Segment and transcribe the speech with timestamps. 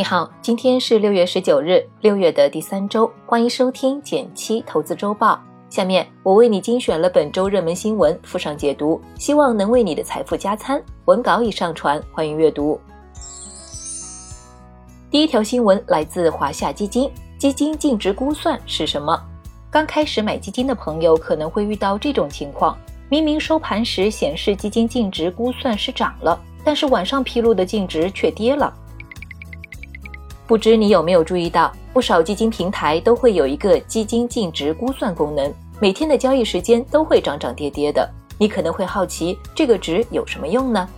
[0.00, 5.38] 你好，今天是六月十九日，六月的第三周，欢迎收听减七投资周报。
[5.68, 10.82] 下面我为你精选了本周热门新闻，附上解读，希望能为你的财富加餐。
[11.04, 12.80] 文稿已上传，欢迎阅读。
[15.10, 19.22] 第一条新闻来自华夏基金，基金净值估算是什么？
[19.70, 22.74] 刚开始买基金的朋友可能会遇到这种情况：
[23.10, 28.72] 明明收盘时显示基金净值估算是涨了，但是晚上披露的净值却跌了。
[30.50, 38.10] 不知你有没有注意到，不少基金平台都会有一个基金净值估算功能，每天的交易时间都会涨涨跌跌的。
[38.36, 40.88] 你可能会好奇，这个值有什么用呢？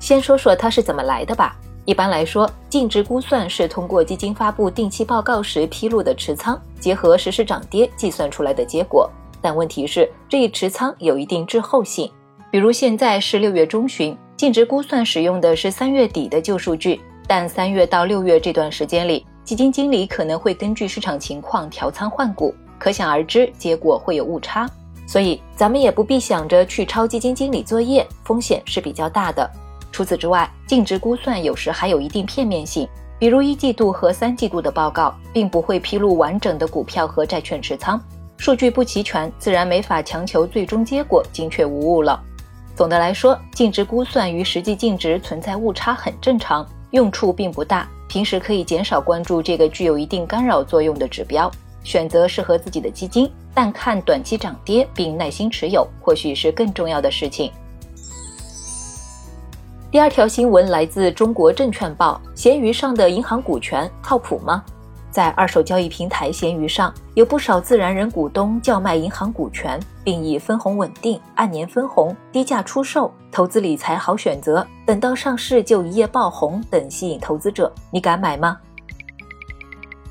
[0.00, 1.54] 先说说它是怎么来的吧。
[1.84, 9.10] 一般来说，净值估算是通过基金发布定期报告时披露的持仓，结合实时涨跌计算出来的结果。
[9.42, 12.10] 但问题是，这一持仓有一定滞后性。
[12.50, 16.98] 比如现在是六月中旬，净值估算使用的是三月底的旧数据。
[17.26, 24.68] 但三月到六月这段时间里，基金经理可能会根据市场情况调仓换股，可想而知，结果会有误差。
[25.06, 29.48] 所以咱们也不必想着去抄基金经理作业，风险是比较大的。
[29.92, 38.00] 除此之外，净值估算有时还有一定片面性，比如一季度和三季度的报告，并不会披露完整的股票和债券持仓，
[38.36, 42.20] 数据不齐全，自然没法强求最终结果精确无误了。
[42.74, 46.66] 总的来说，净值估算与实际净值存在误差很正常。
[46.90, 51.50] 用处并不大，平时可以减少关注这个具有一定干扰作用的指标，
[51.82, 57.50] 选择适合自己的基金，但看短期涨跌并耐心持有，或许是更重要的事情。
[59.90, 64.62] 第二条新闻来自中国证券报，闲鱼上的银行股权靠谱吗？
[65.10, 77.72] 在二手交易平台闲鱼上，有不少自然人股东叫卖银行股权，并以分红稳定、按年分红、低价出售、投资理财好选择、等到上市就一夜爆红等吸引投资者。
[77.90, 78.58] 你敢买吗？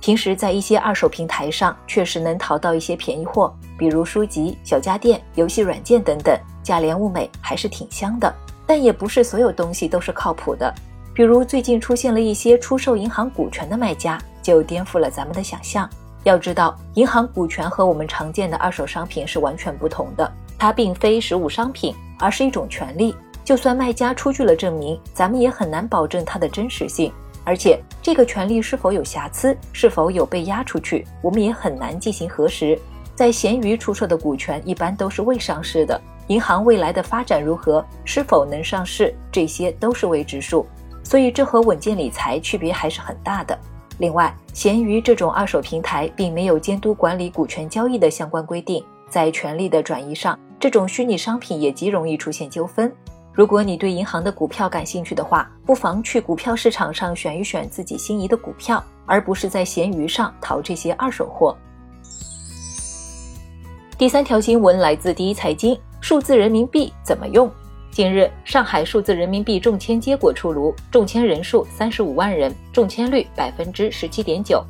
[0.00, 8.32] 平时在一些二手平台上，确实能淘到一些便宜货，比如书籍、小家电、游戏软件等等，价廉物美，还是挺香的。
[8.66, 10.72] 但也不是所有东西都是靠谱的，
[11.12, 14.16] 比如最近出现了一些出售银行股权的卖家。
[14.42, 15.88] 就颠覆了咱们的想象。
[16.24, 23.14] 要知道，银行股权和我们常见的二手商品是完全不同的，它并非实物商品，而是一种权利。
[23.44, 27.12] 就算卖家出具了证明，咱们也很难保证它的真实性。
[27.44, 32.78] 而且，这个权利是否有瑕疵，是否有被压出去，我们也很难进行核实。
[33.16, 40.64] 在闲鱼出售的股权一般都是未上市的，银行未来的发展如何，是否能上市，这些都是未知数。
[41.02, 43.58] 所以，这和稳健理财区别还是很大的。
[44.02, 52.92] 另外，闲鱼这种二手平台并没有监督管理股权交易的相关规定，在权利的转移上，这种虚拟商品也极容易出现纠纷。
[53.32, 61.56] 如果你对银行的股票感兴趣的话，不妨去股票市场上选一选自己心仪的股票，而不是在闲鱼上淘这些二手货。
[63.96, 67.48] 第三条新闻来自第一财经，数字人民币怎么用？
[67.92, 74.64] 近日，上海数字人民币中签结果出炉，中签人数三十五万人，中签率百分之十七点九。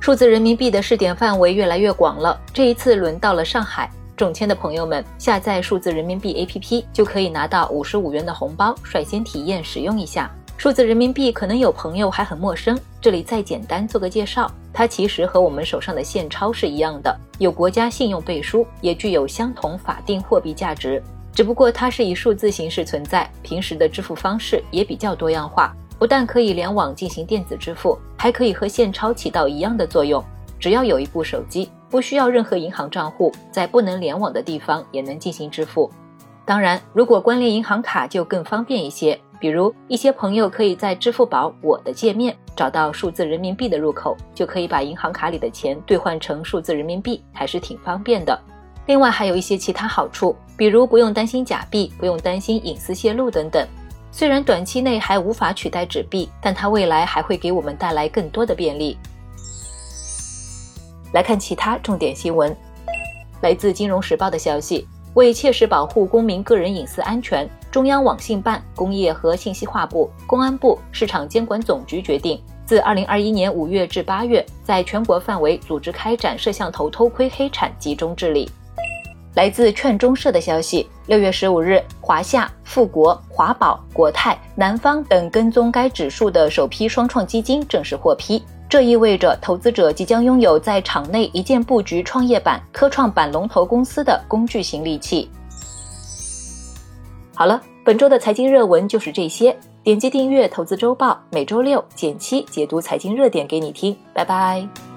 [0.00, 3.88] 数字人民币的试点范围越来越广了，这一次轮到了上海。
[4.16, 11.30] 中签的朋友们下载数字人民币 APP 就可以拿到五十五元的红包，率先体验使用一下数字人民币。
[11.30, 21.00] 可能有朋友还很陌生，这里再简单做个介绍，它其实和我们手上的现钞是一样的，有国家信用背书，也具有相同法定货币价值。
[21.34, 30.22] 只不过它是以数字形式存在，平时的支付方式也比较多样化，不但可以联网进行电子支付，还可以和现钞起到一样的作用。
[30.60, 35.90] 只要有一部手机，不需要任何银行账户，在不能联网的地方也能进行支付。
[36.44, 48.38] 当然，如果关联银行卡就更方便一些，比如一些朋友可以在支付宝我的界面找到数字人民币的入口，就可以把银行卡里的钱兑换成数字人民币，还是挺方便的。
[48.86, 53.66] 另外还有一些其他好处，比如不用担心假币，不用担心隐私泄露等等。
[54.10, 58.98] 虽然短期内还无法取代纸币，但它未来还会给我们带来更多的便利。
[61.12, 62.54] 来看其他重点新闻，
[63.40, 78.50] 来自《金融时报》的消息，为切实保护公民个人隐私安全，中央网信办、工业和信息化部、公安部、市场监管总局决定，自二零二一年五月至八月，在全国范围组织开展摄像头偷窥黑产集中治理。
[79.34, 95.30] 来自券中社的消息，六月十五日，华夏、富国、华宝、国泰、南方等跟踪该指数的首批双创基金正式获批，这意味着投资者即将拥有在场内一键布局创业板、科创板龙头公司的工具型利器。
[97.34, 99.56] 好了，本周的财经热文就是这些。
[99.82, 103.96] 点击订阅《投资周报》，每周六减七解读财经热点给你听。
[104.14, 104.91] 拜拜。